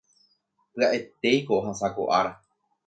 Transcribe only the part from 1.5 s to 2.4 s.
ohasa ko ára